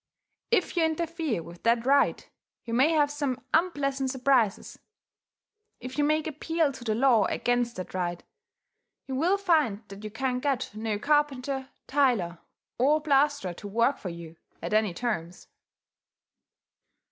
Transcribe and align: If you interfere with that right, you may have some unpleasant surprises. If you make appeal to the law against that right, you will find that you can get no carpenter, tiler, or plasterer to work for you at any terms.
If 0.49 0.75
you 0.75 0.83
interfere 0.83 1.43
with 1.43 1.61
that 1.61 1.85
right, 1.85 2.27
you 2.63 2.73
may 2.73 2.89
have 2.93 3.11
some 3.11 3.45
unpleasant 3.53 4.09
surprises. 4.09 4.79
If 5.79 5.99
you 5.99 6.03
make 6.03 6.25
appeal 6.25 6.71
to 6.71 6.83
the 6.83 6.95
law 6.95 7.25
against 7.25 7.75
that 7.75 7.93
right, 7.93 8.23
you 9.07 9.13
will 9.13 9.37
find 9.37 9.83
that 9.89 10.03
you 10.03 10.09
can 10.09 10.39
get 10.39 10.71
no 10.73 10.97
carpenter, 10.97 11.69
tiler, 11.85 12.39
or 12.79 12.99
plasterer 12.99 13.53
to 13.53 13.67
work 13.67 13.99
for 13.99 14.09
you 14.09 14.37
at 14.59 14.73
any 14.73 14.95
terms. 14.95 15.47